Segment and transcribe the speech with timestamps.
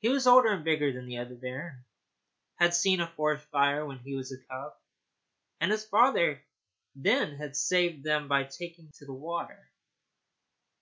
[0.00, 1.82] He was older and bigger than the other bear,
[2.60, 4.74] and had seen a forest fire when he was a cub,
[5.62, 6.44] and his father
[6.94, 9.70] then had saved them by taking to the water.